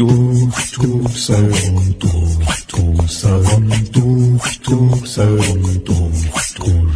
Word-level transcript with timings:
دکتر 0.00 1.08
سران 1.16 1.94
دکتر 2.00 3.06
سران 3.08 3.68
دکتر 3.94 5.06
سران 5.06 5.62
دکتر 5.86 6.86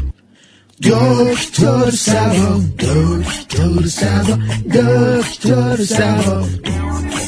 دکتر 0.83 1.91
سران 1.91 2.73
دکتر 3.65 3.87
سران 3.87 4.41
دکتر 4.75 5.77
سران 5.77 6.49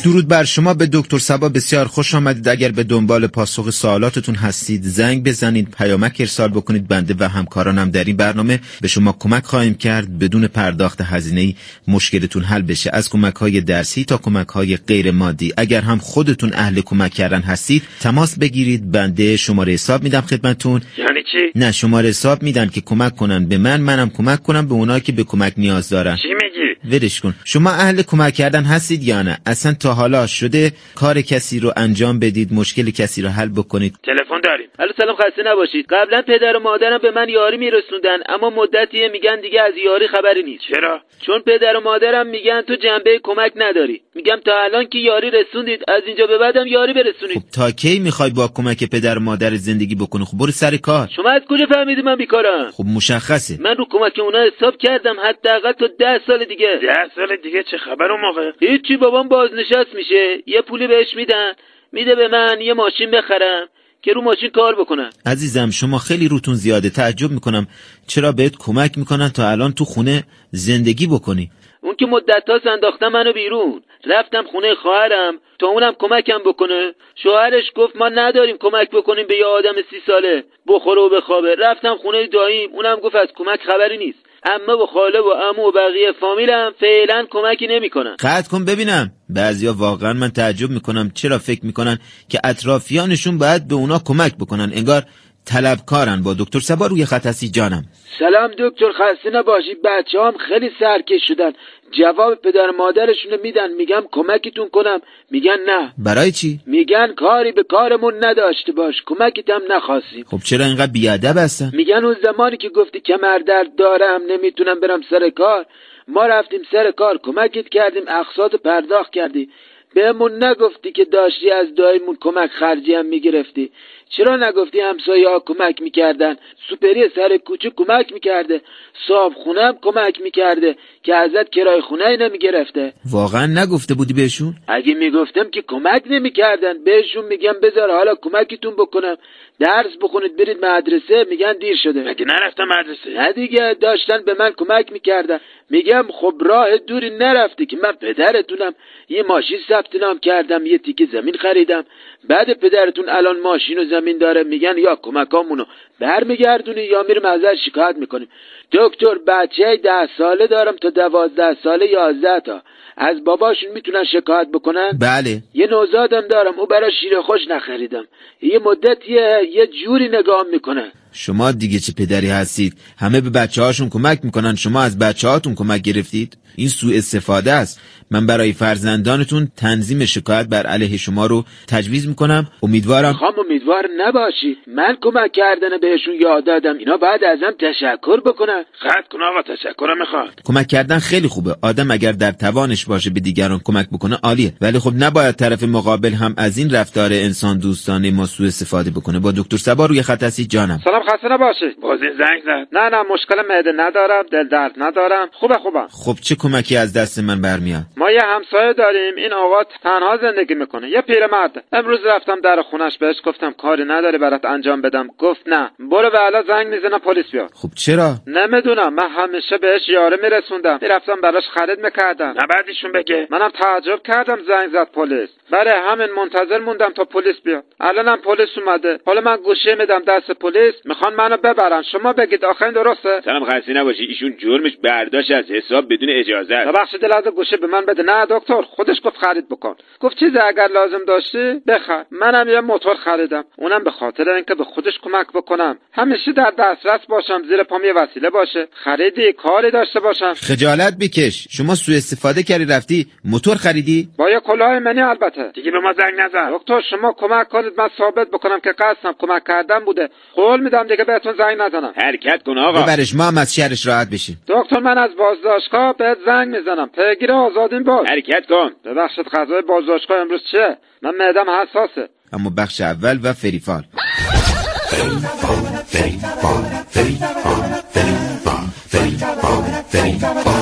درود 0.05 0.29
بر 0.29 0.45
شما 0.45 0.75
به 0.75 0.89
دکتر 0.93 1.19
سبا 1.19 1.49
بسیار 1.49 1.87
خوش 1.87 2.15
آمدید. 2.15 2.49
اگر 2.49 2.71
به 2.73 2.85
دنبال 2.85 3.27
پاسخ 3.27 3.71
سوالاتتون 3.71 4.35
هستید 4.35 4.83
زنگ 4.83 5.25
بزنید 5.25 5.69
پیامک 5.79 6.17
ارسال 6.21 6.49
بکنید 6.49 6.89
بنده 6.89 7.15
و 7.19 7.29
همکارانم 7.29 7.91
در 7.91 8.05
این 8.05 8.17
برنامه 8.17 8.61
به 8.81 8.89
شما 8.89 9.17
کمک 9.19 9.45
خواهیم 9.45 9.75
کرد 9.75 10.19
بدون 10.19 10.47
پرداخت 10.47 11.01
هزینه 11.01 11.55
مشکلتون 11.89 12.43
حل 12.43 12.63
بشه. 12.63 12.91
از 12.93 13.09
کمک 13.09 13.35
های 13.35 13.61
درسی 13.61 14.05
تا 14.05 14.17
کمک 14.17 14.49
های 14.49 14.77
غیر 14.77 15.11
مادی 15.11 15.53
اگر 15.57 15.81
هم 15.81 15.99
خودتون 15.99 16.53
اهل 16.55 16.81
کمک 16.81 17.13
کردن 17.13 17.41
هستید 17.41 17.83
تماس 18.01 18.39
بگیرید. 18.39 18.91
بنده 18.91 19.37
شماره 19.37 19.73
حساب 19.73 20.03
میدم 20.03 20.21
خدمتتون. 20.21 20.83
یعنی 20.99 21.21
چی؟ 21.33 21.59
نه 21.59 21.73
شماره 21.73 22.09
حساب 22.09 22.43
میدن 22.43 22.69
که 22.69 22.81
کمک 22.81 23.17
کنن 23.17 23.47
به 23.47 23.59
من 23.59 23.81
منم 23.81 24.11
کمک 24.11 24.43
کنم 24.43 24.67
به 24.67 24.75
اونایی 24.75 25.01
که 25.01 25.13
به 25.13 25.25
کمک 25.25 25.53
نیاز 25.57 25.89
دارن. 25.89 26.17
چی 26.27 26.35
میگی؟ 26.35 26.97
ولش 26.97 27.21
کن. 27.21 27.35
شما 27.45 27.71
اهل 27.71 28.03
کمک 28.03 28.35
کردن 28.35 28.65
هستید 28.65 29.03
یا 29.03 29.23
نه؟ 29.23 29.39
اصلا 29.47 29.73
تا 29.83 29.93
حالا 29.95 30.27
شده 30.27 30.73
کار 30.95 31.21
کسی 31.21 31.61
رو 31.61 31.73
انجام 31.77 32.19
بدید 32.19 32.53
مشکل 32.53 32.91
کسی 32.91 33.23
رو 33.23 33.29
حل 33.29 33.49
بکنید؟ 33.49 33.95
تلفن 34.05 34.41
داریم. 34.45 34.69
الو 34.79 34.93
سلام 34.97 35.17
خسته 35.17 35.43
نباشید. 35.47 35.87
قبلا 35.91 36.23
پدر 36.23 36.57
و 36.57 36.61
مادرم 36.61 36.99
به 36.99 37.11
من 37.11 37.29
یاری 37.29 37.57
میرسوندن 37.57 38.19
اما 38.29 38.51
مدتیه 38.51 39.09
میگن 39.09 39.41
دیگه 39.41 39.61
از 39.63 39.73
یاری 39.85 40.09
خبری 40.09 40.43
نیست. 40.43 40.63
چرا؟ 40.71 41.01
چون 41.27 41.43
پدر 41.47 41.77
و 41.77 41.81
مادرم 41.81 42.27
میگن 42.27 42.61
تو 42.69 42.75
جنبه 42.75 43.21
کمک 43.23 43.53
نداری. 43.57 44.01
میگم 44.15 44.37
تا 44.45 44.53
الان 44.65 44.87
که 44.93 44.99
یاری 44.99 45.31
رسوندید 45.31 45.81
از 45.89 46.03
اینجا 46.07 46.27
به 46.27 46.39
بعدم 46.39 46.67
یاری 46.67 46.93
برسونید. 46.93 47.39
خب 47.39 47.51
تا 47.55 47.71
کی 47.71 47.99
می‌خوای 47.99 48.31
با 48.31 48.49
کمک 48.55 48.85
پدر 48.91 49.19
و 49.19 49.21
مادر 49.21 49.55
زندگی 49.55 49.95
بکنی؟ 49.95 50.25
خب 50.25 50.39
برو 50.39 50.51
سر 50.51 50.77
کار. 50.77 51.09
شما 51.17 51.31
از 51.31 51.43
کجا 51.51 51.67
فهمیدی 51.67 52.03
من 52.03 52.17
بیکارم؟ 52.17 52.71
خب 52.71 52.85
مشخصه. 52.97 53.59
من 53.61 53.77
رو 53.77 53.87
کمک 53.91 54.19
اونا 54.19 54.39
حساب 54.39 54.77
کردم 54.77 55.17
حداقل 55.29 55.73
تا 55.73 55.87
ده 55.99 56.16
سال 56.27 56.45
دیگه. 56.45 56.79
ده 56.83 57.11
سال 57.15 57.37
دیگه 57.37 57.63
چه 57.63 57.79
خبر 57.79 58.13
اون 58.13 58.21
موقع؟ 58.21 58.53
هیچی 58.61 58.97
بابام 58.97 59.29
بازنشست 59.29 59.95
میشه. 59.95 60.43
یه 60.47 60.63
پولی 60.63 60.87
بهش 60.87 61.17
میدن. 61.17 61.53
میده 61.93 62.15
به 62.15 62.29
من 62.29 62.61
یه 62.61 62.75
ماشین 62.75 63.11
بخرم 63.11 63.69
که 64.03 64.13
رو 64.13 64.23
ماشین 64.23 64.51
کار 64.51 64.75
بکنم. 64.75 65.11
عزیزم 65.27 65.71
شما 65.71 65.99
خیلی 65.99 66.29
روتون 66.29 66.55
زیاده. 66.55 66.91
تعجب 66.91 67.31
می‌کنم. 67.31 67.67
چرا 68.09 68.33
بهت 68.33 68.53
کمک 68.59 68.99
می‌کنن 68.99 69.29
تا 69.29 69.51
الان 69.51 69.73
تو 69.73 69.85
خونه 69.85 70.25
زندگی 70.51 71.07
بکنی؟ 71.07 71.51
اون 71.81 71.95
که 71.95 72.07
مدت 72.07 72.49
ها 72.49 72.73
انداختم 72.73 73.09
منو 73.09 73.33
بیرون. 73.33 73.83
رفتم 74.07 74.43
خونه 74.43 74.75
خواهرم 74.75 75.39
تا 75.59 75.67
اونم 75.67 75.95
کمکم 75.99 76.39
بکنه. 76.39 76.95
شوهرش 77.23 77.65
گفت 77.77 77.97
ما 77.97 78.09
نداریم 78.09 78.57
کمک 78.61 78.91
بکنیم 78.91 79.27
به 79.27 79.37
یه 79.37 79.45
آدم 79.45 79.75
سی 79.91 79.97
ساله. 80.07 80.45
بخوره 80.67 81.03
و 81.03 81.09
بخوابه. 81.09 81.55
رفتم 81.55 81.97
خونه 81.97 82.27
داییم. 82.27 82.71
اونم 82.73 82.97
گفت 82.97 83.15
از 83.15 83.29
کمک 83.37 83.61
خبری 83.61 83.99
نیست. 83.99 84.26
امه 84.47 84.73
و 84.83 84.87
خاله 84.87 85.21
و 85.21 85.29
امو 85.29 85.69
و 85.69 85.73
بقیه 85.73 86.13
فامیلم 86.21 86.73
فعلا 86.81 87.27
کمکی 87.31 87.67
نمی‌کنن. 87.67 88.17
قطع 88.19 88.51
کن 88.51 88.65
ببینم. 88.65 89.13
بعضیا 89.29 89.75
واقعا 89.79 90.13
من 90.13 90.29
تعجب 90.29 90.71
می‌کنم. 90.71 91.11
چرا 91.15 91.39
فکر 91.39 91.67
می‌کنن 91.67 91.99
که 92.29 92.41
اطرافیانشون 92.45 93.39
باید 93.39 93.69
به 93.69 93.75
اونا 93.75 93.99
کمک 94.05 94.37
بکنن؟ 94.37 94.73
انگار 94.75 95.03
طلبکارن 95.47 96.23
با 96.25 96.35
دکتر 96.41 96.59
سبا 96.59 96.87
روی 96.87 97.05
خط 97.05 97.27
هستی 97.27 97.49
جانم. 97.49 97.85
سلام 98.19 98.51
دکتر 98.59 98.93
خسته 98.93 99.31
نباشی 99.31 99.75
بچه 99.85 100.21
هم 100.21 100.35
خیلی 100.49 100.71
سرکش 100.81 101.21
شدن. 101.29 101.53
جواب 101.99 102.35
پدر 102.35 102.71
مادرشون 102.79 103.41
میدن. 103.43 103.73
میگم 103.73 104.03
کمکتون 104.13 104.69
کنم. 104.69 105.01
میگن 105.31 105.57
نه. 105.67 105.93
برای 105.99 106.33
چی؟ 106.33 106.61
میگن 106.67 107.15
کاری 107.17 107.53
به 107.53 107.63
کارمون 107.63 108.15
نداشته 108.25 108.73
باش. 108.73 108.95
کمکت 109.07 109.51
هم 109.51 109.63
نخواستیم. 109.71 110.25
خب 110.31 110.39
چرا 110.45 110.65
اینقدر 110.65 110.93
بیادب 110.93 111.35
هستن؟ 111.37 111.71
میگن 111.73 112.05
اون 112.05 112.17
زمانی 112.23 112.57
که 112.57 112.69
گفتی 112.69 113.01
کمر 113.01 113.39
درد 113.39 113.77
دارم 113.77 114.21
نمی‌تونم 114.29 114.81
برم 114.81 115.01
سر 115.11 115.31
کار. 115.31 115.67
ما 116.09 116.27
رفتیم 116.27 116.61
سر 116.73 116.91
کار. 116.91 117.19
کمکت 117.23 117.69
کردیم. 117.69 118.03
اقساط 118.09 118.55
پرداخت 118.55 119.13
کردی. 119.13 119.49
بهمون 119.95 120.45
نگفتی 120.45 120.93
که 120.93 121.05
داشتی 121.05 121.51
از 121.51 121.75
دایمون 121.75 122.17
کمک 122.21 122.51
خرجی 122.51 122.95
هم 122.95 123.07
می‌گرفتی. 123.07 123.71
چرا 124.11 124.37
نگفتی 124.37 124.81
همسایه 124.81 125.29
ها 125.29 125.43
کمک 125.47 125.83
می‌کردن؟ 125.83 126.37
سوپری 126.69 127.09
سر 127.15 127.37
کوچه 127.37 127.71
کمک 127.71 128.13
می‌کرده. 128.13 128.61
صاحب 129.09 129.33
خونه 129.33 129.63
هم 129.63 129.79
کمک 129.83 130.21
می‌کرده 130.21 130.77
که 131.03 131.15
ازت 131.15 131.51
کرای 131.51 131.81
خونه 131.81 132.17
نمی‌گرفته. 132.17 132.93
واقعا 133.11 133.47
نگفته 133.47 133.95
بودی 133.95 134.15
بهشون؟ 134.15 134.55
اگه 134.69 134.95
می‌گفتم 134.95 135.51
که 135.51 135.63
کمک 135.63 136.03
نمی‌کردن. 136.11 136.85
بهشون 136.85 137.25
میگم 137.25 137.55
بذار 137.63 137.91
حالا 137.91 138.15
کمکتون 138.15 138.75
بکنم. 138.75 139.17
درس 139.61 139.97
بخونید 140.03 140.37
برید 140.37 140.65
مدرسه 140.65 141.27
میگن 141.31 141.53
دیر 141.53 141.77
شده. 141.83 142.03
مگه 142.03 142.25
نرفتم 142.25 142.65
مدرسه؟ 142.65 143.11
نه 143.11 143.33
دیگه 143.33 143.75
داشتن 143.81 144.23
به 144.27 144.35
من 144.39 144.51
کمک 144.51 144.93
می‌کردن. 144.93 145.41
میگم 145.71 146.05
خب 146.13 146.35
راه 146.41 146.77
دوری 146.77 147.11
نرفتی 147.11 147.67
که 147.67 147.77
من 147.83 147.93
پدرتونم. 147.93 148.75
یه 149.09 149.23
ماشین 149.23 149.59
ثبت 149.69 149.97
نام 149.97 150.19
کردم 150.19 150.67
یه 150.67 150.79
تیکه 150.79 151.09
زمین 151.13 151.35
خریدم. 151.35 151.85
بعد 152.29 152.61
پدرتون 152.61 153.09
الان 153.09 153.41
ماشین 153.41 153.79
و 153.79 153.85
زمین 153.91 154.19
داره 154.19 154.43
میگن 154.43 154.79
یا 154.79 154.99
کمکامونو 155.03 155.65
برمیگردونی 156.01 156.83
یا 156.83 157.05
میرم 157.09 157.25
ازش 157.25 157.59
شکایت 157.67 157.97
می‌کنیم. 157.97 158.29
دکتر 158.73 159.15
بچه 159.27 159.77
ده 159.85 160.09
ساله 160.19 160.47
دارم 160.47 160.77
تا 160.77 160.91
دوازده 160.91 161.57
ساله 161.63 161.87
یازده 161.87 162.41
تا. 162.41 162.63
از 162.97 163.25
باباشون 163.25 163.73
می‌تونن 163.75 164.05
شکایت 164.13 164.49
بکنن؟ 164.55 164.91
بله. 165.01 165.43
یه 165.55 165.67
نوزادم 165.67 166.29
دارم 166.31 166.61
او 166.61 166.67
برای 166.67 166.91
شیر 167.01 167.21
خوش 167.21 167.41
نخریدم. 167.51 168.05
یه 168.43 168.59
مدتیه 168.59 169.51
یه 169.55 169.67
جوری 169.67 170.09
نگاه 170.09 170.47
می‌کنه. 170.53 170.93
شما 171.13 171.53
دیگه 171.53 171.79
چه 171.79 171.93
پدری 171.99 172.29
هستید؟ 172.29 172.73
همه 172.99 173.21
به 173.21 173.31
بچه 173.31 173.63
هاشون 173.63 173.91
کمک 173.91 174.19
می‌کنن. 174.23 174.55
شما 174.55 174.83
از 174.83 174.99
بچه 174.99 175.29
هاتون 175.29 175.55
کمک 175.55 175.83
گرفتید؟ 175.83 176.37
این 176.57 176.69
سوء 176.69 176.97
استفاده 176.97 177.53
است. 177.53 177.81
من 178.11 178.27
برای 178.27 178.53
فرزندانتون 178.53 179.49
تنظیم 179.57 180.05
شکایت 180.05 180.47
بر 180.47 180.67
علیه 180.67 180.97
شما 180.97 181.27
رو 181.27 181.45
تجویز 181.69 182.09
می‌کنم. 182.09 182.47
امیدوارم 182.63 183.13
خام 183.13 183.33
امیدوار 183.47 183.85
نباشی. 183.97 184.57
من 184.67 184.97
کمک 185.03 185.33
کردن 185.33 185.69
بهشون 185.83 186.15
یاد 186.21 186.47
دادم. 186.47 186.79
اینا 186.79 186.97
بعد 186.97 187.25
ازم 187.25 187.55
تشکر 187.61 188.21
بکنن. 188.21 188.65
قطع 188.83 189.09
کن 189.11 189.19
آقا 189.23 189.43
تشکرم 189.43 189.99
می‌خواد 189.99 190.41
کمک 190.45 190.67
کردن 190.67 190.99
خیلی 190.99 191.29
خوبه. 191.29 191.57
آدم 191.63 191.91
اگر 191.91 192.13
در 192.13 192.33
توانش 192.33 192.85
باشه 192.85 193.11
به 193.11 193.21
دیگران 193.21 193.61
کمک 193.65 193.87
بکنه 193.93 194.17
عالیه. 194.23 194.53
ولی 194.61 194.79
خب 194.79 194.93
نباید 194.99 195.35
طرف 195.35 195.63
مقابل 195.63 196.13
هم 196.13 196.35
از 196.37 196.59
این 196.59 196.71
رفتار 196.71 197.11
انسان 197.13 197.59
دوستانه 197.59 198.11
ما 198.11 198.27
سوء 198.27 198.47
استفاده 198.47 198.91
بکنه. 198.91 199.19
با 199.19 199.33
دکتر 199.33 199.57
سبا 199.57 199.87
روی 199.87 200.03
خط 200.03 200.23
هستی 200.23 200.47
جانم. 200.47 200.81
سلام 200.85 201.03
خسته 201.03 201.29
نباشی. 201.33 201.67
باز 201.83 201.99
زنگ 201.99 202.41
زد. 202.45 202.69
نه 202.73 202.89
نه 202.89 203.03
مشکل 203.13 203.37
معده 203.49 203.73
ندارم. 203.77 204.25
دل 204.33 204.49
درد 204.49 204.73
ندارم. 204.77 205.29
خوبه 205.33 205.55
خوبه 205.55 205.81
خب 205.91 206.17
چه 206.23 206.35
کمکی 206.35 206.77
از 206.77 206.93
دست 206.93 207.19
من 207.19 207.41
برمیاد؟ 207.41 207.83
ما 207.97 208.11
یه 208.11 208.21
همسایه 208.23 208.73
داریم 208.73 209.15
این 209.17 209.33
آقا 209.33 209.65
تنها 209.65 210.17
زندگی 210.17 210.55
می‌کنه. 210.55 210.89
یه 210.89 211.01
پیرمرد. 211.01 211.65
امروز 211.73 212.07
رفتم 212.07 212.41
در 212.41 212.63
خونش 212.63 212.99
بهش 212.99 213.17
گفتم 213.25 213.53
کاری 213.53 213.85
نداری 213.85 214.19
برات 214.19 214.45
انجام 214.45 214.81
بدم. 214.83 215.09
گفت 215.19 215.49
نه. 215.49 215.71
برو 215.79 216.09
و 216.09 216.17
الان 216.17 216.43
زنگ 216.43 216.67
می‌زنم 216.67 216.99
پلیس 216.99 217.31
بیاد. 217.31 217.51
خب 217.55 217.69
چرا؟ 217.77 218.15
نمی‌دونم. 218.27 218.95
من 218.95 219.09
همیشه 219.09 219.59
بهش 219.59 219.89
یاره 219.89 220.19
میرسوندم. 220.23 220.79
می‌رفتم 220.83 221.21
براش 221.21 221.45
خرید 221.49 221.81
می‌کردم. 221.85 222.27
نه 222.27 222.47
بعدشون 222.55 222.93
بگه. 222.93 223.27
منم 223.31 223.51
تعجب 223.51 224.03
کردم 224.03 224.39
زنگ 224.47 224.69
زد 224.73 224.89
پلیس. 224.93 225.29
برای 225.51 225.81
همین 225.89 226.09
منتظر 226.17 226.59
موندم 226.59 226.89
تا 226.89 227.05
پلیس 227.05 227.41
بیاد. 227.45 227.65
الانم 227.81 228.17
پلیس 228.17 228.59
اومده. 228.59 228.99
حالا 229.07 229.21
من 229.21 229.37
گوشه 229.37 229.75
میدم 229.75 230.03
دست 230.09 230.31
پلیس. 230.31 230.75
می‌خوان 230.85 231.15
منو 231.15 231.37
ببرن. 231.37 231.83
شما 231.83 232.13
بگید 232.13 232.45
آخه 232.45 232.63
این 232.63 232.75
درسته؟ 232.75 233.21
سلام 233.25 233.45
خسته 233.45 233.73
نباشی. 233.73 234.05
ایشون 234.05 234.37
جرمش 234.39 234.77
برداشت 234.77 235.31
از 235.31 235.51
حساب 235.51 235.93
بدون 235.93 236.09
اجازه 236.11 236.55
است. 236.55 236.69
ببخشید 236.69 237.05
لحظه 237.05 237.31
گوشه 237.31 237.57
به 237.57 237.67
من 237.67 237.86
بده. 237.87 238.03
نه 238.03 238.27
دکتر 238.31 238.63
خودش 238.63 238.97
گفت 239.05 239.17
خرید 239.17 239.49
بکن. 239.49 239.75
گفت 240.01 240.19
چیزی 240.19 240.39
اگر 240.39 240.69
لازم 240.75 241.05
داشتی 241.09 241.63
بخر. 241.67 242.05
منم 242.11 242.49
یه 242.49 242.61
موتور 242.61 242.95
خریدم. 243.05 243.45
اونم 243.57 243.85
به 243.85 243.91
خاطر 243.91 244.31
اینکه 244.31 244.55
به 244.55 244.65
خودش 244.65 244.95
کمک 245.03 245.27
بکنم. 245.35 245.79
همیشه 245.93 246.33
در 246.33 246.53
دسترس 246.59 247.01
باشم 247.09 247.43
زیر 247.49 247.63
پام 247.63 247.85
یه 247.85 247.93
وسیله 247.93 248.31
باشه. 248.31 248.69
خریدی 248.85 249.33
کاری 249.33 249.71
داشته 249.71 250.01
باشم. 250.01 250.33
خجالت 250.33 250.95
بکش. 251.01 251.49
شما 251.51 251.75
سوء 251.75 251.97
استفاده 251.97 252.43
کردی 252.43 252.65
رفتی 252.65 253.07
موتور 253.25 253.57
خریدی؟ 253.57 254.09
با 254.19 254.31
یه 254.31 254.41
کلاه 254.41 254.79
منی 254.79 255.01
البته. 255.01 255.51
دیگه 255.55 255.71
به 255.71 255.79
ما 255.81 255.93
زنگ 255.93 256.21
نزن. 256.21 256.51
دکتر 256.57 256.81
شما 256.91 257.13
کمک 257.13 257.49
کنید. 257.49 257.73
من 257.79 257.89
ثابت 257.99 258.29
بکنم 258.31 258.61
که 258.61 258.73
قصدم 258.73 259.15
کمک 259.19 259.43
کردن 259.49 259.79
بوده. 259.85 260.09
قول 260.35 260.61
میدم 260.61 260.83
دیگه 260.83 261.05
بهتون 261.05 261.35
زنگ 261.39 261.57
نزنم. 261.59 261.93
حرکت 261.97 262.43
کن 262.43 262.59
آقا. 262.59 262.83
ببرش 262.83 263.15
ما 263.15 263.25
هم 263.25 263.39
از 263.39 263.55
شهرش 263.55 263.87
راحت 263.87 264.11
بشیم. 264.11 264.37
دکتر 264.49 264.81
من 264.81 264.99
از 264.99 265.11
بازداشتگاه 265.17 265.97
بهت 265.97 266.19
زنگ 266.27 266.57
می‌زنم. 266.57 266.89
پیگیر 266.89 267.33
آزادین 267.77 267.83
باش 267.83 268.09
حرکت 268.09 268.47
کن 268.49 268.71
ببخشید 268.85 269.27
غذای 269.33 269.63
بازداشتگاه 269.63 270.19
امروز 270.19 270.41
چیه 270.51 270.77
من 271.03 271.13
معدم 271.19 271.51
حساسه 271.51 272.09
اما 272.33 272.51
بخش 272.59 272.81
اول 272.81 273.19
و 273.23 273.33
فریفال 273.33 273.83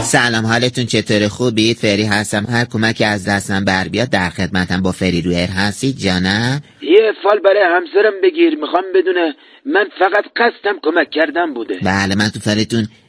سلام 0.03 0.47
حالتون 0.47 0.87
چطوره 0.87 1.29
خوبید 1.29 1.77
فری 1.77 2.05
هستم 2.05 2.47
هر 2.49 2.65
کمکی 2.65 3.05
از 3.05 3.29
دستم 3.29 3.65
بر 3.65 3.89
بیاد 3.89 4.11
در 4.11 4.31
خدمتم 4.31 4.83
با 4.83 4.93
فری 4.93 5.23
رویر 5.23 5.51
هستید 5.51 5.97
جانم 5.99 6.61
یه 6.83 7.13
فال 7.23 7.39
برای 7.41 7.63
همسرم 7.63 8.13
بگیر 8.23 8.57
می‌خوام 8.57 8.85
بدونه 8.95 9.35
من 9.67 9.89
فقط 9.99 10.25
قصدم 10.37 10.79
کمک 10.83 11.11
کردم 11.11 11.55
بوده 11.55 11.75
بله 11.83 12.15
من 12.15 12.29
تو 12.29 12.41
فالتون 12.41 12.81
اه، 12.81 13.04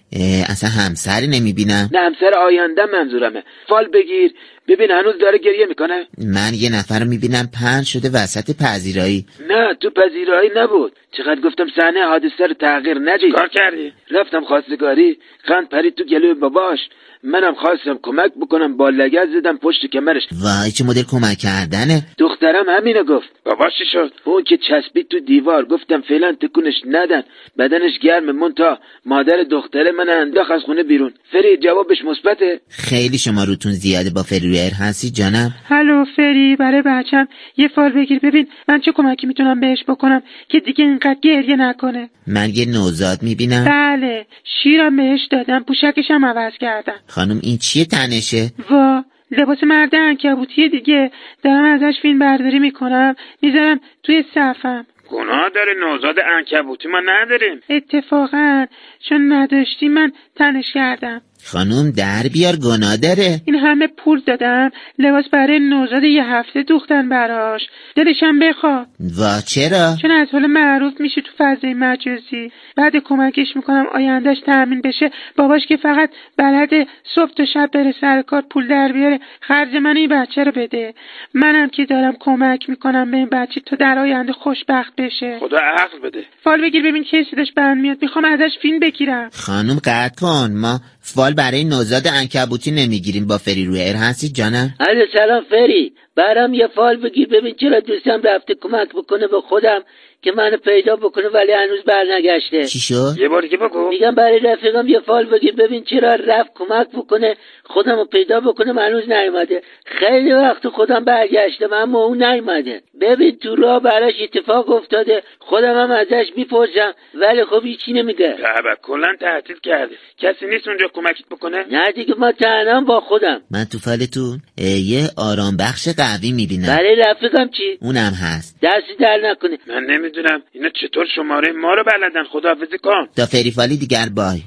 اصلا 0.49 0.69
همسری 0.69 1.27
نمی‌بینم. 1.27 1.89
نه 1.91 1.99
همسر 1.99 2.37
آینده 2.37 2.85
منظورمه. 2.85 3.43
فال 3.69 3.87
بگیر. 3.87 4.33
ببین 4.67 4.91
هنوز 4.91 5.13
داره 5.21 5.37
گریه 5.37 5.65
می‌کنه. 5.65 6.07
من 6.17 6.53
یه 6.53 6.69
نفر 6.69 6.99
رو 6.99 7.05
می‌بینم 7.05 7.49
پن 7.53 7.83
شده 7.83 8.09
وسط 8.09 8.57
پذیرایی. 8.63 9.25
نه 9.49 9.75
تو 9.81 9.89
پذیرایی 9.89 10.49
نبود. 10.55 10.91
چقدر 11.17 11.41
گفتم 11.41 11.67
صحنه 11.75 12.05
حادثه 12.05 12.47
رو 12.47 12.53
تغییر 12.53 12.97
ندید. 12.99 13.33
کار 13.35 13.47
کردی؟ 13.47 13.93
رفتم 14.11 14.43
خواستگاری. 14.45 15.17
قند 15.47 15.69
پرید 15.69 15.95
تو 15.95 16.03
گلوی 16.03 16.33
باباش. 16.33 16.79
منم 17.23 17.55
خواستم 17.55 17.99
کمک 18.01 18.31
بکنم 18.41 18.77
با 18.77 18.89
لگت 18.89 19.27
زدم 19.39 19.57
پشت 19.57 19.85
کمرش. 19.93 20.23
وای 20.43 20.71
چه 20.71 20.83
مدل 20.83 21.03
کمک 21.03 21.37
کردنه. 21.37 22.03
دخترم 22.17 22.65
همینو 22.69 23.03
گفت. 23.03 23.29
باباش 23.45 23.71
چی 23.77 23.85
شد؟ 23.91 24.11
اون 24.23 24.43
که 24.43 24.57
چسبید 24.57 25.07
تو 25.07 25.19
دیوار. 25.19 25.65
گفتم 25.65 26.01
فعلا 26.01 26.35
تکونش 26.41 26.73
ندن. 26.87 27.23
بدنش 27.57 27.99
گرمه 28.03 28.31
مونتا 28.31 28.79
مادر 29.05 29.43
دختره 29.51 29.91
من 29.91 30.09
انداخت 30.09 30.51
از 30.51 30.61
خونه 30.61 30.83
بیرون. 30.83 31.13
فرید 31.31 31.61
جوابش 31.63 31.97
مثبته. 32.05 32.59
خیلی 32.69 33.17
شما 33.17 33.43
روتون 33.43 33.71
زیاده 33.71 34.09
با 34.09 34.23
فری 34.23 34.47
رویر 34.55 34.73
هستی 34.73 35.09
جانم؟ 35.09 35.53
هلو 35.69 36.05
فری 36.15 36.55
برای 36.55 36.81
بچم. 36.81 37.27
یه 37.57 37.67
فال 37.67 37.91
بگیر. 37.91 38.19
ببین 38.19 38.47
من 38.67 38.79
چه 38.79 38.91
کمکی 38.91 39.27
می‌تونم 39.27 39.59
بهش 39.59 39.83
بکنم 39.87 40.23
که 40.49 40.59
دیگه 40.59 40.85
اینقدر 40.85 41.19
گریه 41.21 41.55
نکنه. 41.55 42.09
من 42.27 42.49
یه 42.49 42.65
نوزاد 42.65 43.23
می‌بینم. 43.23 43.65
بله 43.65 44.25
شیرم 44.43 44.95
بهش 44.95 45.27
دادم. 45.31 45.63
پوشکشم 45.63 46.25
عوض 46.25 46.53
کردم. 46.59 46.99
خانم 47.07 47.39
این 47.43 47.57
چیه 47.57 47.85
تنشه؟ 47.85 48.51
وا 48.69 49.03
لباس 49.31 49.63
مرد 49.63 49.95
انکبوتی 49.95 50.69
دیگه. 50.69 51.11
دارم 51.43 51.65
ازش 51.65 51.99
فیلم 52.01 52.19
برداری 52.19 52.59
می‌کنم. 52.59 53.15
می‌ذارم 53.41 53.79
توی 54.03 54.23
صفم. 54.35 54.85
گناه 55.09 55.49
داره. 55.55 55.71
نوزاد 55.79 56.15
انکبوتی 56.37 56.87
ما 56.87 56.99
نداریم. 57.05 57.59
اتفاقا 57.69 58.65
چون 59.09 59.33
نداشتی 59.33 59.87
من 59.87 60.11
تنش 60.35 60.73
کردم. 60.73 61.21
خانم 61.43 61.91
در 61.91 62.23
بیار 62.33 62.55
گناه 62.55 62.97
داره. 62.97 63.41
این 63.45 63.55
همه 63.55 63.87
پول 63.87 64.21
دادم 64.27 64.71
لباس 64.99 65.25
برای 65.31 65.59
نوزاد 65.59 66.03
یه 66.03 66.23
هفته 66.23 66.63
دوختن 66.63 67.09
براش. 67.09 67.61
دلشم 67.95 68.39
بخواد 68.39 68.87
وا 68.99 69.41
چرا؟ 69.41 69.95
چون 70.01 70.11
از 70.11 70.27
حال 70.31 70.45
معروف 70.45 70.93
میشه 70.99 71.21
تو 71.21 71.31
فضای 71.37 71.73
مجازی. 71.73 72.51
بعد 72.77 72.93
کمکش 73.05 73.47
می‌کنم 73.55 73.85
آیندهش 73.93 74.37
تأمین 74.45 74.81
بشه. 74.81 75.11
باباش 75.37 75.61
که 75.67 75.77
فقط 75.77 76.09
بلد 76.37 76.69
صبح 77.15 77.31
تا 77.37 77.45
شب 77.53 77.69
بره 77.73 77.93
سر 78.01 78.21
کار 78.21 78.43
پول 78.51 78.67
در 78.67 78.91
بیاره. 78.91 79.19
خرج 79.41 79.75
من 79.75 79.97
این 79.97 80.09
بچه 80.09 80.43
رو 80.43 80.51
بده. 80.51 80.93
منم 81.33 81.69
که 81.69 81.85
دارم 81.85 82.13
کمک 82.19 82.69
می‌کنم 82.69 83.11
به 83.11 83.17
این 83.17 83.29
بچه 83.31 83.61
تا 83.65 83.75
در 83.75 83.99
آینده 83.99 84.33
خوشبخت 84.33 84.93
بشه. 84.97 85.37
خدا 85.39 85.57
عقل 85.57 85.99
بده. 86.03 86.23
فال 86.43 86.61
بگیر 86.61 86.83
ببین 86.83 87.03
کی 87.03 87.23
صداش 87.31 87.51
بند 87.55 87.81
میاد 87.81 87.97
می‌خوام 88.01 88.25
ازش 88.25 88.51
فیلم 88.61 88.79
بگیرم. 88.79 89.29
خانم 89.33 89.79
قطع 89.85 90.15
کن 90.21 90.51
ما 90.55 90.79
فال 91.07 91.33
برای 91.33 91.63
نوزاد 91.63 92.07
انکبوتی 92.07 92.71
نمی‌گیریم. 92.71 93.27
با 93.27 93.37
فری 93.37 93.65
رویر 93.65 93.95
هستی 93.95 94.29
جانم؟ 94.29 94.75
علی 94.79 95.05
سلام 95.13 95.43
فری. 95.49 95.93
برام 96.15 96.53
یه 96.53 96.67
فال 96.67 96.95
بگیر 96.97 97.27
ببین 97.27 97.55
چرا 97.59 97.79
دوستم 97.79 98.21
رفته 98.23 98.53
کمک 98.61 98.89
بکنه 98.89 99.27
به 99.27 99.41
خودم. 99.49 99.81
که 100.25 100.31
منو 100.31 100.57
پیدا 100.57 100.95
بکنه 100.95 101.27
ولی 101.29 101.51
هنوز 101.51 101.83
برنگشته. 101.83 102.65
چی 102.65 102.79
شد؟ 102.79 103.15
یه 103.17 103.29
بار 103.29 103.41
دیگه 103.41 103.57
بگو. 103.57 103.89
میگم 103.89 104.15
برای 104.15 104.39
رفیقم 104.39 104.87
یه 104.87 104.99
فال 104.99 105.25
بگیر 105.25 105.55
ببین 105.55 105.83
چرا 105.83 106.15
رفت 106.15 106.49
کمک 106.55 106.87
بکنه 106.93 107.35
خودم 107.63 107.95
رو 107.95 108.05
پیدا 108.05 108.39
بکنه 108.39 108.81
هنوز 108.81 109.09
نیومده. 109.09 109.61
خیلی 109.85 110.33
وقت 110.33 110.67
خودم 110.67 111.05
برگشتم 111.05 111.73
اما 111.73 112.03
اون 112.03 112.23
نیومده. 112.23 112.81
ببین 113.01 113.37
تو 113.37 113.55
راه 113.55 113.79
براش 113.79 114.13
اتفاق 114.21 114.69
افتاده 114.69 115.23
خودم 115.39 115.77
هم 115.83 115.91
ازش 115.91 116.25
می‌پرسم 116.35 116.93
ولی 117.13 117.45
خب 117.45 117.63
هیچی 117.63 117.93
نمیگه. 117.93 118.35
بابا 118.41 118.75
کلا 118.81 119.15
تعطیل 119.19 119.59
کرده. 119.63 119.95
کسی 120.17 120.45
نیست 120.45 120.67
اونجا 120.67 120.87
کمکت 120.93 121.25
بکنه؟ 121.31 121.65
نه 121.71 121.91
دیگه 121.91 122.13
ما 122.17 122.31
تنها 122.31 122.81
با 122.81 122.99
خودم. 122.99 123.41
من 123.51 123.65
تو 123.71 123.77
فالتون 123.77 124.39
یه 124.57 125.01
آرام 125.17 125.57
بخش 125.57 125.87
قوی 125.87 126.31
می‌بینم. 126.31 126.67
برای 126.67 126.95
رفیقم 126.95 127.47
چی؟ 127.57 127.77
اونم 127.81 128.13
هست. 128.23 128.55
دستی 128.61 128.95
در 128.99 129.17
نکنه. 129.23 129.57
من 129.67 129.83
نمی‌دونم 130.15 130.41
اینا 130.51 130.69
چطور 130.69 131.05
شماره 131.15 131.51
ما 131.51 131.73
رو 131.73 131.83
بلدن؟ 131.83 132.23
خداحافظی 132.31 132.77
کن. 132.77 133.07
تا 133.15 133.25
فری 133.25 133.51
فالی 133.51 133.77
دیگر 133.77 134.09
بای. 134.15 134.41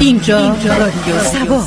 اینجا 0.00 0.38
رادیو 0.78 1.18
سبا 1.18 1.62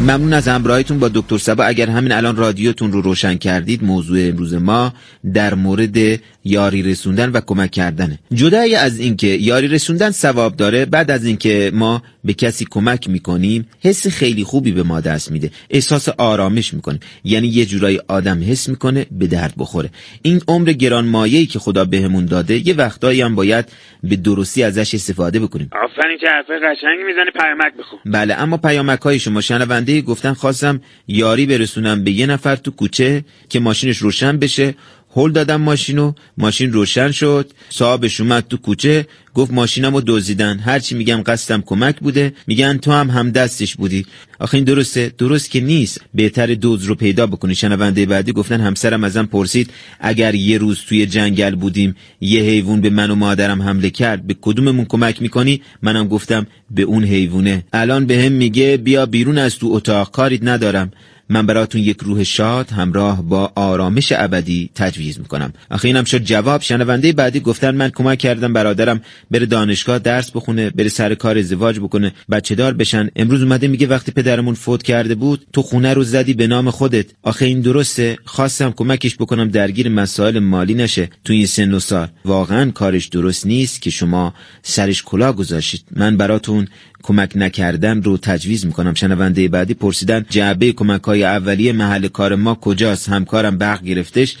ممنون 0.00 0.32
از 0.32 0.48
همراهیتون 0.48 0.98
با 0.98 1.10
دکتر 1.14 1.38
سبا. 1.38 1.64
اگر 1.64 1.90
همین 1.90 2.12
الان 2.12 2.36
رادیوتون 2.36 2.92
رو 2.92 3.00
روشن 3.00 3.34
کردید 3.34 3.84
موضوع 3.84 4.18
امروز 4.20 4.54
ما 4.54 4.94
در 5.34 5.54
مورد 5.54 6.20
یاری 6.44 6.82
رسوندن 6.82 7.30
و 7.30 7.40
کمک 7.46 7.70
کردنه. 7.70 8.18
جدای 8.32 8.74
از 8.74 9.00
اینکه 9.00 9.26
یاری 9.26 9.68
رسوندن 9.68 10.10
ثواب 10.10 10.56
داره 10.56 10.84
بعد 10.84 11.10
از 11.10 11.24
اینکه 11.24 11.70
ما 11.74 12.02
به 12.24 12.32
کسی 12.32 12.66
کمک 12.70 13.08
می‌کنیم 13.08 13.68
حس 13.80 14.06
خیلی 14.06 14.44
خوبی 14.44 14.72
به 14.72 14.82
ما 14.82 15.00
دست 15.00 15.30
میده. 15.30 15.50
احساس 15.70 16.08
آرامش 16.08 16.74
می‌کنیم 16.74 17.00
یعنی 17.24 17.48
یه 17.48 17.66
جورایی 17.66 18.00
آدم 18.08 18.42
حس 18.50 18.68
می‌کنه 18.68 19.06
به 19.10 19.26
درد 19.26 19.54
بخوره. 19.58 19.90
این 20.22 20.40
عمر 20.48 20.72
گرانمایه‌ای 20.72 21.46
که 21.46 21.58
خدا 21.58 21.84
بهمون 21.84 22.26
داده 22.26 22.68
یه 22.68 22.74
وقتایی 22.74 23.20
هم 23.20 23.34
باید 23.34 23.64
به 24.02 24.16
درستی 24.16 24.62
ازش 24.62 24.94
استفاده 24.94 25.40
بکنیم. 25.40 25.70
آفرین 25.72 26.18
که 26.20 26.26
حرفای 26.26 26.56
قشنگی 26.56 27.02
می‌زنی. 27.06 27.30
پیامک 27.34 27.72
بخون. 27.78 27.98
بله 28.06 28.34
اما 28.34 28.56
پیامک 28.56 29.00
های 29.00 29.18
شما 29.18 29.40
شنونده 29.40 29.89
گفتن 29.98 30.34
خواستم 30.34 30.80
یاری 31.08 31.46
برسونم 31.46 32.04
به 32.04 32.10
یه 32.10 32.26
نفر 32.26 32.56
تو 32.56 32.70
کوچه 32.70 33.24
که 33.48 33.60
ماشینش 33.60 33.98
روشن 33.98 34.38
بشه. 34.38 34.74
هل 35.16 35.32
دادم 35.32 35.60
ماشینو. 35.60 36.12
ماشین 36.38 36.72
روشن 36.72 37.10
شد. 37.10 37.50
صاحبش 37.70 38.20
اومد 38.20 38.48
تو 38.48 38.56
کوچه. 38.56 39.06
گفت 39.34 39.52
ماشینم 39.52 39.94
رو 39.94 40.02
دزدیدن. 40.06 40.58
هرچی 40.58 40.94
میگم 40.94 41.22
قصدم 41.26 41.62
کمک 41.66 41.98
بوده. 42.00 42.32
میگن 42.46 42.76
تو 42.76 42.92
هم 42.92 43.10
هم 43.10 43.30
دستش 43.30 43.76
بودی. 43.76 44.06
آخه 44.38 44.54
این 44.54 44.64
درسته. 44.64 45.12
درست 45.18 45.50
که 45.50 45.60
نیست. 45.60 46.00
بهتر 46.14 46.46
دوز 46.46 46.84
رو 46.84 46.94
پیدا 46.94 47.26
بکنی. 47.26 47.54
شنونده 47.54 48.06
بعدی 48.06 48.32
گفتن 48.32 48.60
همسرم 48.60 49.04
ازم 49.04 49.24
پرسید 49.24 49.70
اگر 50.00 50.34
یه 50.34 50.58
روز 50.58 50.80
توی 50.88 51.06
جنگل 51.06 51.54
بودیم 51.54 51.96
یه 52.20 52.42
حیوان 52.42 52.80
به 52.80 52.90
من 52.90 53.10
و 53.10 53.14
مادرم 53.14 53.62
حمله 53.62 53.90
کرد 53.90 54.26
به 54.26 54.36
کدوممون 54.40 54.84
کمک 54.84 55.22
می‌کنی؟ 55.22 55.62
منم 55.82 56.08
گفتم 56.08 56.46
به 56.70 56.82
اون 56.82 57.04
حیوانه. 57.04 57.64
الان 57.72 58.06
به 58.06 58.24
هم 58.24 58.32
میگه 58.32 58.76
بیا 58.76 59.06
بیرون 59.06 59.38
از 59.38 59.58
تو 59.58 59.66
اتاق. 59.70 60.10
کاریت 60.10 60.44
ندارم. 60.44 60.90
من 61.32 61.46
براتون 61.46 61.80
یک 61.80 61.96
روح 62.00 62.22
شاد 62.22 62.70
همراه 62.70 63.22
با 63.22 63.52
آرامش 63.54 64.12
ابدی 64.16 64.70
تجویز 64.74 65.18
می‌کنم. 65.18 65.52
آخه 65.70 65.88
اینم 65.88 66.04
شد 66.04 66.18
جواب. 66.18 66.62
شنونده 66.62 67.12
بعدی 67.12 67.40
گفتن 67.40 67.74
من 67.74 67.90
کمک 67.90 68.18
کردم 68.18 68.52
برادرم 68.52 69.00
بره 69.30 69.46
دانشگاه 69.46 69.98
درس 69.98 70.30
بخونه 70.30 70.70
بره 70.70 70.88
سر 70.88 71.14
کار 71.14 71.38
ازدواج 71.38 71.78
بکنه. 71.78 72.12
بچه 72.30 72.54
دار 72.54 72.74
بشن. 72.74 73.08
امروز 73.16 73.42
اومده 73.42 73.68
میگه 73.68 73.86
وقتی 73.86 74.12
پدرمون 74.12 74.54
فوت 74.54 74.82
کرده 74.82 75.14
بود 75.14 75.46
تو 75.52 75.62
خونه 75.62 75.94
رو 75.94 76.04
زدی 76.04 76.34
به 76.34 76.46
نام 76.46 76.70
خودت. 76.70 77.06
آخه 77.22 77.44
این 77.44 77.60
درسته. 77.60 78.18
خواستم 78.24 78.70
کمکش 78.70 79.16
بکنم 79.16 79.48
درگیر 79.48 79.88
مسائل 79.88 80.38
مالی 80.38 80.74
نشه. 80.74 81.10
تو 81.24 81.32
این 81.32 81.46
سن 81.46 81.74
و 81.74 81.80
سال. 81.80 82.08
واقعا 82.24 82.70
کارش 82.70 83.06
درست 83.06 83.46
نیست 83.46 83.82
که 83.82 83.90
شما 83.90 84.34
سرش 84.62 85.02
کلا 85.02 85.32
گذاشتید. 85.32 85.84
من 85.96 86.16
براتون 86.16 86.68
کمک 87.02 87.32
نکردن 87.34 88.02
رو 88.02 88.16
تجویز 88.16 88.66
می‌کنم. 88.66 88.94
شنونده 88.94 89.48
بعدی 89.48 89.74
پرسیدن 89.74 90.26
جعبه 90.30 90.72
کمک 90.72 91.02
های 91.02 91.24
اولیه 91.24 91.72
محل 91.72 92.08
کار 92.08 92.34
ما 92.34 92.54
کجاست؟ 92.54 93.08
همکارم 93.08 93.58
برق 93.58 93.82
گرفتش. 93.82 94.36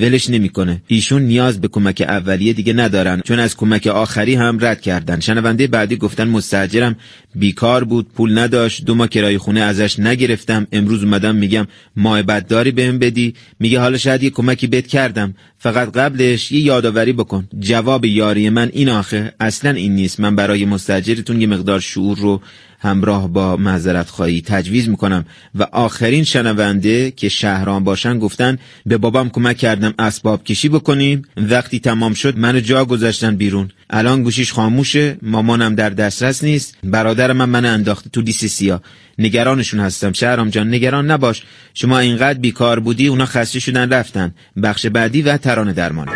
ولش 0.00 0.30
نمی‌کنه. 0.30 0.82
ایشون 0.86 1.22
نیاز 1.22 1.60
به 1.60 1.68
کمک 1.68 2.04
اولیه 2.08 2.52
دیگه 2.52 2.72
ندارن 2.72 3.20
چون 3.20 3.38
از 3.38 3.56
کمک 3.56 3.86
آخری 3.86 4.34
هم 4.34 4.58
رد 4.60 4.80
کردن. 4.80 5.20
شنونده 5.20 5.66
بعدی 5.66 5.96
گفتن 5.96 6.28
مستاجرم 6.28 6.96
بیکار 7.34 7.84
بود 7.84 8.12
پول 8.16 8.38
نداشت 8.38 8.84
دو 8.84 8.94
ماه 8.94 9.08
کرایه 9.08 9.38
خونه 9.38 9.60
ازش 9.60 9.98
نگرفتم. 9.98 10.66
امروز 10.72 11.04
اومدم 11.04 11.36
میگم 11.36 11.66
ماه 11.96 12.22
بدداری 12.22 12.70
بهم 12.70 12.98
بدی؟ 12.98 13.34
میگه 13.60 13.80
حالا 13.80 13.98
شاید 13.98 14.22
یه 14.22 14.30
کمکی 14.30 14.66
بهت 14.66 14.86
کردم. 14.86 15.34
فقط 15.58 15.92
قبلش 15.92 16.52
یه 16.52 16.60
یادآوری 16.60 17.12
بکن. 17.12 17.48
جواب 17.58 18.04
یاری 18.04 18.50
من 18.50 18.70
این 18.72 18.88
آخه. 18.88 19.32
اصلا 19.40 19.70
این 19.70 19.94
نیست. 19.94 20.20
من 20.20 20.36
برای 20.36 20.64
مستاجرتون 20.64 21.40
یه 21.40 21.46
مقدار 21.46 21.80
شعور 21.80 22.18
رو 22.18 22.40
همراه 22.84 23.28
با 23.28 23.56
معذرت 23.56 24.08
خواهی 24.10 24.40
تجویز 24.40 24.88
می‌کنم. 24.88 25.24
و 25.54 25.62
آخرین 25.62 26.24
شنونده 26.24 27.10
که 27.10 27.28
شهران 27.28 27.84
باشن 27.84 28.18
گفتن 28.18 28.58
به 28.86 28.98
بابام 28.98 29.30
کمک 29.30 29.56
کردم 29.56 29.94
اسباب 29.98 30.44
کشی 30.44 30.68
بکنیم. 30.68 31.22
وقتی 31.36 31.78
تمام 31.78 32.14
شد 32.14 32.38
منو 32.38 32.60
جا 32.60 32.84
گذاشتن 32.84 33.36
بیرون. 33.36 33.70
الان 33.90 34.22
گوشیش 34.22 34.52
خاموشه 34.52 35.16
مامانم 35.22 35.74
در 35.74 35.90
دسترس 35.90 36.44
نیست. 36.44 36.76
برادر 36.84 37.32
من 37.32 37.48
منو 37.48 37.68
انداخته 37.68 38.10
تو 38.10 38.20
لیست 38.20 38.46
سیاه. 38.46 38.80
نگرانشون 39.18 39.80
هستم. 39.80 40.12
شهرام 40.12 40.50
جان 40.50 40.74
نگران 40.74 41.10
نباش. 41.10 41.42
شما 41.74 41.98
اینقدر 41.98 42.38
بیکار 42.38 42.80
بودی 42.80 43.06
اونا 43.06 43.26
خسته 43.26 43.60
شدن 43.60 43.92
رفتن. 43.92 44.34
بخش 44.62 44.86
بعدی 44.86 45.22
و 45.22 45.36
ترانه 45.36 45.72
درمان. 45.72 46.08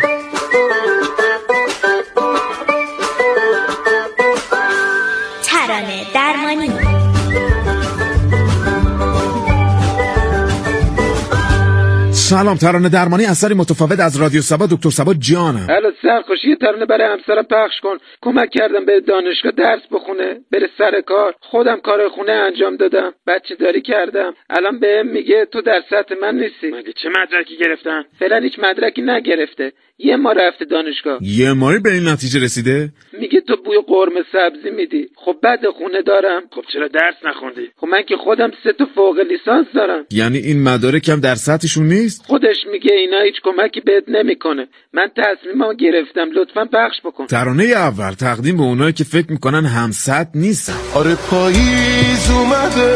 سلام 12.29 12.57
ترانه 12.57 12.89
درمانی 12.89 13.25
اثری 13.25 13.53
متفاوت 13.53 13.99
از 13.99 14.21
رادیو 14.21 14.41
سبا 14.41 14.65
دکتر 14.71 14.89
سبا 14.89 15.13
جانم. 15.13 15.67
حالا 15.69 15.91
سرخوشی 16.01 16.49
یه 16.49 16.55
ترانه 16.55 16.85
برای 16.85 17.07
همسرم 17.13 17.43
پخش 17.43 17.79
کن. 17.83 17.97
کمک 18.21 18.49
کردم 18.49 18.85
به 18.85 18.99
دانشگاه 18.99 19.51
درس 19.51 19.81
بخونه 19.91 20.39
بره 20.51 20.69
سر 20.77 21.01
کار. 21.01 21.33
خودم 21.39 21.79
کار 21.79 22.09
خونه 22.09 22.31
انجام 22.31 22.75
دادم. 22.75 23.13
بچه 23.27 23.55
داری 23.55 23.81
کردم. 23.81 24.33
الان 24.49 24.79
بهم 24.79 25.07
میگه 25.07 25.47
تو 25.51 25.61
در 25.61 25.81
سطح 25.89 26.15
من 26.21 26.35
نیستی. 26.35 26.67
مگه 26.67 26.93
چه 27.03 27.09
مدرکی 27.09 27.57
گرفتن؟ 27.57 28.03
فعلا 28.19 28.37
هیچ 28.37 28.59
مدرکی 28.59 29.01
نگرفته. 29.01 29.71
یه 29.99 30.15
ما 30.15 30.31
رفته 30.31 30.65
دانشگاه. 30.65 31.19
یه 31.21 31.53
ماهی 31.53 31.79
به 31.79 31.93
این 31.93 32.07
نتیجه 32.07 32.39
رسیده؟ 32.43 32.89
میگه 33.21 33.41
تو 33.41 33.55
بوی 33.65 33.77
قرمه 33.87 34.21
سبزی 34.31 34.69
میدی. 34.75 35.09
خب 35.15 35.35
بعد 35.43 35.59
خونه 35.77 36.01
دارم. 36.01 36.41
خب 36.51 36.61
چرا 36.73 36.87
درس 36.87 37.15
نخوندی؟ 37.25 37.67
خب 37.77 37.87
من 37.87 38.03
که 38.09 38.15
خودم 38.23 38.51
سه 38.63 38.73
تا 38.73 38.85
فوق 38.95 39.19
لیسانس 39.19 39.67
دارم. 39.75 40.05
یعنی 40.11 40.37
این 40.37 40.63
مدارکم 40.63 41.19
در 41.19 41.35
سطحشون 41.35 41.87
نیست؟ 41.87 42.25
خودش 42.27 42.55
میگه 42.71 42.93
اینا 42.93 43.21
هیچ 43.21 43.35
کمکی 43.43 43.81
بهت 43.81 44.03
نمی‌کنه. 44.07 44.67
من 44.93 45.07
تصمیمم 45.17 45.73
گرفتم. 45.73 46.27
لطفا 46.35 46.65
پخش 46.65 47.01
بکن. 47.05 47.25
ترانه 47.25 47.63
اول 47.63 48.11
تقدیم 48.11 48.57
به 48.57 48.63
اونایی 48.63 48.93
که 48.93 49.03
فکر 49.03 49.31
می‌کنن 49.31 49.65
همسط 49.65 50.27
نیستن. 50.35 50.73
آره 50.95 51.15
پاییز 51.15 52.31
اومده. 52.31 52.95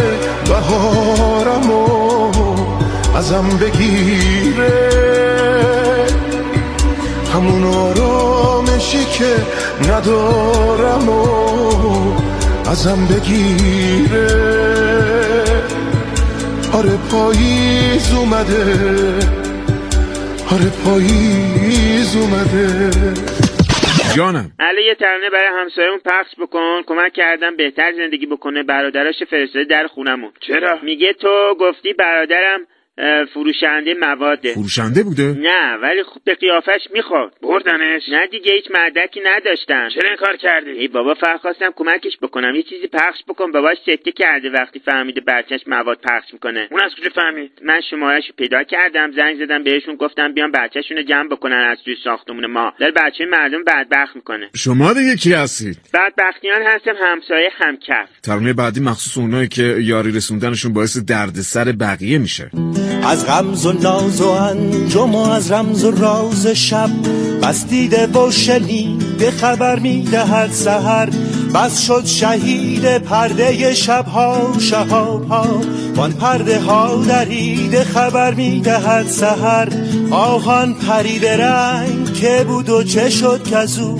بهارمو 0.49 1.83
ازم 3.17 3.45
بگیره. 3.61 5.12
همون 7.33 7.63
آرامشی 7.63 9.05
که 9.05 9.35
ندارم 9.93 11.09
و 11.09 11.23
ازم 12.69 13.07
بگیره. 13.07 14.27
آره 16.73 16.97
پاییز 17.11 18.13
اومده 18.13 18.63
آره 20.51 20.69
پاییز 20.85 22.15
اومده. 22.15 22.89
جانم. 24.17 24.51
علی 24.59 24.85
یه 24.85 24.95
ترانه 24.95 25.29
برای 25.29 25.61
همسایمون 25.61 25.99
پخش 26.05 26.35
بکن. 26.39 26.81
کمک 26.87 27.13
کردم 27.13 27.55
بهتر 27.57 27.93
زندگی 27.97 28.25
بکنه 28.25 28.63
برادراش 28.63 29.23
فرستاده 29.29 29.65
در 29.65 29.87
خونمون. 29.87 30.31
چرا؟ 30.47 30.79
میگه 30.83 31.13
تو 31.13 31.55
گفتی 31.59 31.93
برادرم 31.93 32.59
فروشنده 33.33 33.93
مواده. 33.93 34.53
فروشنده 34.53 35.03
بوده؟ 35.03 35.23
نه 35.23 35.77
ولی 35.81 36.03
خوب 36.03 36.21
به 36.25 36.35
قیافش 36.35 36.87
می‌خورد. 36.93 37.33
بردنش. 37.41 38.01
نه 38.09 38.27
دیگه 38.31 38.51
هیچ 38.51 38.65
مدرکی 38.71 39.19
نداشتن. 39.25 39.89
چرا 39.89 40.09
این 40.09 40.17
کار 40.17 40.37
کردی 40.37 40.69
ای 40.69 40.87
بابا 40.87 41.13
فقط 41.13 41.39
خواستم 41.39 41.71
کمکش 41.75 42.17
بکنم. 42.21 42.55
یه 42.55 42.63
چیزی 42.63 42.87
پخش 42.87 43.19
بکن. 43.27 43.51
باباش 43.51 43.77
سکته 43.85 44.11
کرده 44.11 44.49
وقتی 44.49 44.79
فهمیده 44.79 45.21
بچهش 45.21 45.61
مواد 45.67 45.97
پخش 45.97 46.33
می‌کنه. 46.33 46.67
اون 46.71 46.81
از 46.83 46.91
کجا 46.99 47.09
فهمید؟ 47.15 47.51
من 47.65 47.81
شمارهش 47.89 48.31
پیدا 48.37 48.63
کردم 48.63 49.11
زنگ 49.11 49.45
زدم 49.45 49.63
بهشون 49.63 49.95
گفتم 49.95 50.33
بیان 50.33 50.51
بچهشون 50.51 50.97
رو 50.97 51.03
جمع 51.03 51.27
بکنن 51.29 51.67
از 51.71 51.77
توی 51.85 51.95
ساختمون 52.03 52.45
ما. 52.45 52.73
داره 52.79 52.91
بچه 52.91 53.25
مردم 53.25 53.63
بدبخت 53.63 54.15
می‌کنه. 54.15 54.49
شما 54.55 54.93
دیگه 54.93 55.15
کی 55.15 55.33
هستید؟ 55.33 55.77
بدبختیان 55.93 56.61
هستم 56.61 56.95
همسایه 57.03 57.49
همکف. 57.53 58.09
ترانه 58.23 58.53
بعدی 58.53 58.79
مخصوص 58.79 59.17
اونایی 59.17 59.47
که 59.47 59.63
یاری 59.63 60.11
رسوندنشون 60.11 60.73
باعث 60.73 60.97
دردسر 60.97 61.71
بقیه 61.71 62.17
میشه. 62.17 62.49
از 63.05 63.25
غمز 63.25 63.65
و 63.65 63.71
ناز 63.71 64.21
و 64.21 64.29
انجام 64.29 65.15
و 65.15 65.29
از 65.31 65.51
رمز 65.51 65.83
و 65.83 65.91
راز 65.91 66.47
شب 66.47 66.89
بس 67.41 67.65
دیده 67.65 68.07
و 68.07 68.31
شنیده 68.31 69.31
خبر 69.31 69.79
می‌دهد 69.79 70.51
سهر 70.51 71.09
بس 71.55 71.81
شد 71.81 72.05
شهید 72.05 72.97
پرده 72.97 73.73
شبها 73.73 74.53
شهاب 74.59 75.27
ها 75.27 75.61
وان 75.95 76.11
پرده 76.11 76.59
ها 76.59 76.95
دریده 76.95 77.83
خبر 77.83 78.33
می‌دهد 78.33 79.07
سهر 79.07 79.67
آهان 80.11 80.73
پرید 80.73 81.25
رنگ 81.25 82.13
که 82.13 82.43
بود 82.47 82.69
و 82.69 82.83
چه 82.83 83.09
شد 83.09 83.49
کزو. 83.51 83.97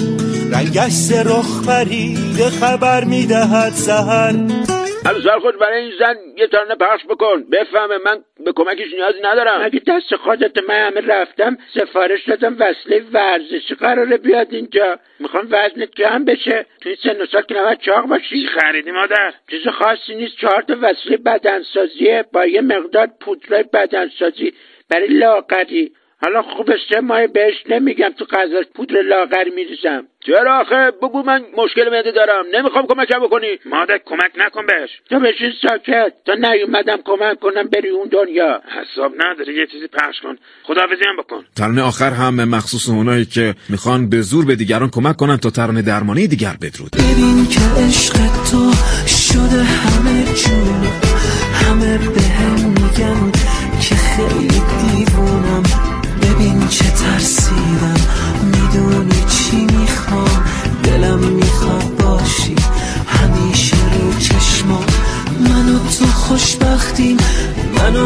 رنگش 0.52 0.92
ز 0.92 1.12
رخ 1.12 1.64
پریده 1.68 2.50
خبر 2.50 3.04
می‌دهد 3.04 3.74
سهر 3.76 4.34
همسر 5.06 5.40
خود 5.40 5.60
برای 5.60 5.82
این 5.82 5.92
زن 6.00 6.16
یه 6.38 6.48
ترانه 6.48 6.76
پخش 6.76 7.06
بکن. 7.06 7.44
بفهمه 7.52 7.98
من 8.06 8.24
به 8.46 8.52
کمکش 8.56 8.94
نیازی 8.94 9.20
ندارم. 9.24 9.62
مگه 9.62 9.82
دست 9.88 10.16
خودت 10.16 10.70
من 10.70 10.88
همه 10.88 11.02
رفتم 11.02 11.58
سفارش 11.74 12.30
دادم 12.30 12.56
وصله 12.60 13.04
ورزشی 13.14 13.76
قراره 13.76 14.18
بیاد 14.18 14.54
اینجا. 14.54 15.00
می‌خوام 15.20 15.48
وزنت 15.52 15.96
کم 15.96 16.26
بشه. 16.26 16.66
تو 16.82 16.90
این 16.90 16.98
سن 17.04 17.22
و 17.22 17.26
سال 17.26 17.42
که 17.42 17.56
نباید 17.56 17.80
چاق 17.80 18.06
باشی. 18.06 18.48
خریدی 18.48 18.92
مادر؟ 18.92 19.34
چیز 19.50 19.68
خاصی 19.68 20.16
نیست. 20.16 20.38
چهار 20.38 20.62
تا 20.62 20.76
وصله 20.82 21.18
بدنسازیه. 21.18 22.26
با 22.34 22.46
یه 22.46 22.62
مقدار 22.62 23.08
پودرای 23.20 23.64
بدنسازی. 23.64 24.54
برای 24.90 25.08
لاغری. 25.08 25.92
حالا 26.24 26.42
خوبه 26.42 26.76
سه 26.90 27.00
ماه 27.00 27.28
بهش 27.28 27.54
نمیگم 27.70 28.10
تو 28.20 28.26
غذاش 28.26 28.66
پودر 28.76 29.02
لاغری 29.02 29.52
میریزم. 29.56 30.04
چرا 30.26 30.62
آخه؟ 30.62 30.92
بگو 31.02 31.24
من 31.24 31.42
مشکل 31.58 31.90
معده 31.92 32.12
دارم. 32.12 32.46
نمی‌خوام 32.54 32.86
کمکم 32.88 33.20
بکنی. 33.26 33.48
مادر 33.66 34.00
کمک 34.06 34.32
نکن 34.38 34.66
بهش. 34.66 34.90
تو 35.10 35.20
بشین 35.20 35.52
ساکت. 35.62 36.14
تا 36.26 36.34
نیومدم 36.34 37.00
کمک 37.06 37.40
کنم 37.40 37.68
بری 37.74 37.90
اون 37.90 38.08
دنیا. 38.08 38.62
حساب 38.78 39.12
نداری 39.18 39.54
یه 39.54 39.68
چیزی 39.72 39.88
پخش 39.88 40.22
کن. 40.24 40.36
خداحافظی 40.64 41.04
هم 41.10 41.18
بکن. 41.18 41.46
ترانه 41.58 41.82
آخر 41.82 42.10
هم 42.10 42.44
مخصوص 42.50 42.90
اونایی 42.90 43.26
که 43.26 43.56
می‌خوان 43.70 44.10
به 44.10 44.22
زور 44.22 44.46
به 44.46 44.56
دیگران 44.56 44.90
کمک 44.90 45.16
کنن 45.16 45.38
تا 45.38 45.50
ترانه 45.50 45.82
درمانی 45.82 46.28
دیگر 46.28 46.56
بدرود. 46.62 46.92
ببین 46.92 47.48
که 47.48 47.60
عشق 47.88 48.14
تو 48.52 48.72
شده 49.08 49.64
همه 49.64 50.24
جون 50.24 50.84
همه 51.54 51.98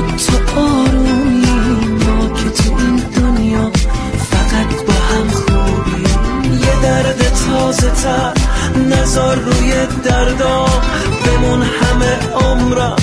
تو 0.02 0.60
آرومیم 0.60 1.98
ما 2.08 2.34
که 2.34 2.50
تو 2.50 2.78
این 2.78 2.96
دنیا 2.96 3.72
فقط 4.18 4.86
با 4.86 4.94
هم 4.94 5.28
خوبیم. 5.28 6.54
یه 6.54 6.82
درد 6.82 7.30
تازه 7.30 7.90
تر 7.90 8.34
نزار 8.90 9.38
روی 9.38 9.74
دردام 10.04 10.82
بمون 11.26 11.62
همه 11.62 12.20
عمرم 12.34 12.96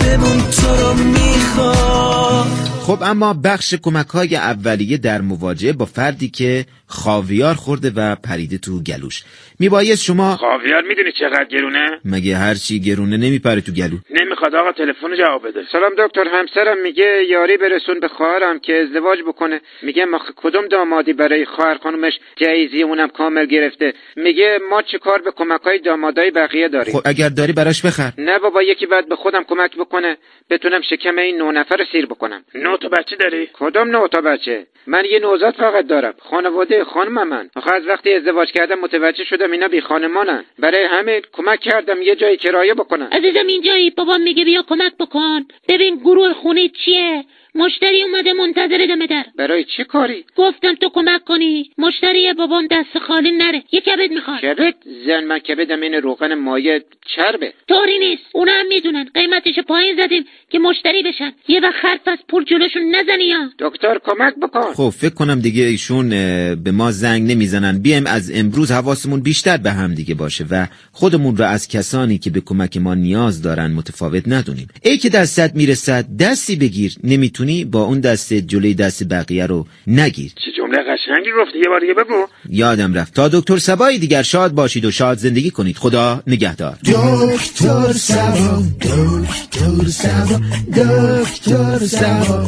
بمون 0.00 0.42
تو 0.50 0.76
رو 0.76 0.94
می‌خوام 0.94 2.46
خب 2.82 2.98
اما 3.02 3.34
بخش 3.34 3.74
کمک 3.74 4.06
های 4.06 4.36
اولیه 4.36 4.96
در 4.96 5.20
مواجهه 5.20 5.72
با 5.72 5.84
فردی 5.84 6.28
که 6.28 6.66
خاویار 6.86 7.54
خورده 7.54 7.90
و 7.90 8.14
پریده 8.14 8.58
تو 8.58 8.80
گلوش. 8.80 9.22
میبایست 9.62 10.04
شما 10.04 10.36
خاویار 10.36 10.82
می‌دونی 10.82 11.12
چقدر 11.12 11.44
گرونه؟ 11.44 12.00
مگه 12.04 12.36
هرچی 12.36 12.80
گرونه 12.80 13.16
نمیپره 13.16 13.60
تو 13.60 13.72
گلو. 13.72 13.98
نمی‌خواد 14.10 14.54
آقا 14.54 14.72
تلفن 14.72 15.16
جواب 15.16 15.48
بده. 15.48 15.62
سلام 15.72 15.92
دکتر 15.98 16.28
همسرم 16.28 16.82
میگه 16.82 17.24
یاری 17.28 17.56
برسون 17.56 18.00
به 18.00 18.08
خواهرم 18.08 18.58
که 18.58 18.82
ازدواج 18.82 19.18
بکنه. 19.22 19.60
میگه 19.82 20.04
ما 20.04 20.20
کدوم 20.36 20.68
دامادی 20.68 21.12
برای 21.12 21.44
خواهر 21.44 21.78
خانومش 21.78 22.12
جایزی 22.36 22.82
اونم 22.82 23.08
کامل 23.08 23.46
گرفته؟ 23.46 23.92
میگه 24.16 24.58
ما 24.70 24.82
چه 24.82 24.98
کار 24.98 25.22
به 25.22 25.30
کمک 25.36 25.60
های 25.60 25.78
دامادای 25.78 26.30
بقیه 26.30 26.68
داریم؟ 26.68 26.94
خب 26.94 27.00
اگر 27.04 27.28
داری 27.28 27.52
براش 27.52 27.84
بخر. 27.86 28.12
نه 28.18 28.38
بابا 28.38 28.62
یکی 28.62 28.86
بعد 28.86 29.08
به 29.08 29.16
خودم 29.16 29.44
کمک 29.48 29.76
بکنه. 29.76 30.16
بتونم 30.50 30.80
شکم 30.90 31.18
این 31.18 31.36
نه 31.42 31.52
نفر 31.60 31.76
رو 31.76 31.84
سیر 31.92 32.06
بکنم. 32.06 32.44
نه 32.54 32.76
تا 32.76 32.88
بچه 32.88 33.16
داری؟ 33.16 33.48
کدوم 33.52 33.96
نه 33.96 34.08
تا 34.08 34.20
بچه؟ 34.20 34.66
من 34.86 35.04
یه 35.12 35.18
نوزاد 35.18 35.54
فقط 35.54 35.86
دارم. 35.86 36.14
خانواده 36.18 36.84
خانم 36.84 37.28
من. 37.28 37.50
آخه 37.56 37.74
از 37.74 37.86
وقتی 37.86 38.12
ازدواج 38.14 38.48
کردم 38.52 38.78
متوجه 38.80 39.24
شدم 39.24 39.51
اینا 39.52 39.68
بی 39.68 39.80
خانمانن. 39.80 40.44
برای 40.58 40.84
همین 40.84 41.20
کمک 41.32 41.60
کردم 41.60 42.02
یه 42.02 42.16
جای 42.16 42.36
کرایه 42.36 42.74
بکنم 42.74 43.08
عزیزم 43.12 43.46
اینجایی 43.46 43.90
بابام 43.90 44.20
میگه 44.20 44.44
بیا 44.44 44.62
کمک 44.62 44.96
بکن. 44.96 45.44
ببین 45.68 45.96
گروه 45.96 46.32
خونه 46.32 46.68
چیه؟ 46.68 47.24
مشتری 47.54 48.02
اومده 48.02 48.32
منتظر 48.32 48.86
دم 48.88 49.06
در. 49.06 49.24
برای 49.38 49.64
چه 49.76 49.84
کاری؟ 49.84 50.24
گفتم 50.36 50.74
تو 50.74 50.88
کمک 50.94 51.24
کنی. 51.24 51.70
مشتری 51.78 52.32
بابام 52.32 52.66
دست 52.70 52.98
خالی 53.06 53.32
نره. 53.32 53.62
یه 53.72 53.80
کبد 53.80 54.10
می‌خواد. 54.10 54.40
کبد؟ 54.40 54.74
زن 55.06 55.24
من 55.24 55.38
کبدم 55.38 55.80
این 55.80 55.94
روغن 55.94 56.34
مایه 56.34 56.84
چربه. 57.16 57.52
طوری 57.68 57.98
نیست. 57.98 58.22
اونا 58.32 58.52
هم 58.52 58.66
می‌دونن. 58.68 59.10
قیمتش 59.14 59.58
پایین 59.68 59.96
زدیم 59.96 60.24
که 60.50 60.58
مشتری 60.58 61.02
بشن. 61.02 61.32
یه 61.48 61.60
وقت 61.60 61.84
حرف 61.84 62.00
از 62.06 62.18
پول 62.28 62.44
جلوشون 62.44 62.94
نزنی 62.94 63.24
یا 63.24 63.50
دکتر 63.58 63.98
کمک 64.04 64.34
بکن. 64.42 64.72
خب 64.74 64.88
فکر 64.88 65.14
کنم 65.14 65.40
دیگه 65.40 65.64
ایشون 65.64 66.08
به 66.54 66.70
ما 66.70 66.90
زنگ 66.90 67.30
نمی‌زنن. 67.30 67.78
بیایم 67.78 68.06
از 68.06 68.32
امروز 68.34 68.70
حواسمون 68.72 69.20
بیشتر 69.20 69.56
به 69.56 69.70
هم 69.70 69.94
دیگه 69.94 70.14
باشه 70.14 70.44
و 70.50 70.66
خودمون 70.92 71.36
رو 71.36 71.44
از 71.44 71.68
کسانی 71.68 72.18
که 72.18 72.30
به 72.30 72.40
کمک 72.40 72.76
ما 72.76 72.94
نیاز 72.94 73.42
دارن 73.42 73.70
متفاوت 73.70 74.22
ندونیم. 74.26 74.68
ای 74.82 74.96
که 74.96 75.08
دستت 75.08 75.52
می‌رسد 75.54 76.06
دستی 76.20 76.56
بگیر. 76.56 76.94
نمی‌تونی 77.04 77.41
با 77.64 77.82
اون 77.82 78.00
دست 78.00 78.32
جلوی 78.32 78.74
دست 78.74 79.08
بقیه 79.08 79.46
رو 79.46 79.66
نگیر. 79.86 80.32
چه 80.44 80.50
جمله 80.56 80.78
قشنگی 80.78 81.30
گفتی 81.40 81.58
یه 81.58 81.68
بار 81.68 81.80
دیگه 81.80 81.94
بگو. 81.94 82.26
یادم 82.48 82.94
رفت. 82.94 83.14
تا 83.14 83.28
دکتر 83.28 83.56
سبایی 83.56 83.98
دیگر 83.98 84.22
شاد 84.22 84.52
باشید 84.52 84.84
و 84.84 84.90
شاد 84.90 85.18
زندگی 85.18 85.50
کنید. 85.50 85.76
خدا 85.76 86.22
نگهدار. 86.26 86.78
دکتر 86.84 87.92
سبا 87.92 88.62
دکتر 88.80 89.88
سبا 89.88 90.40
دکتر 90.76 91.78
سبا. 91.78 92.46